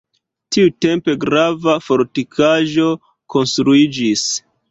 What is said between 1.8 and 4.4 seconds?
fortikaĵo konstruiĝis.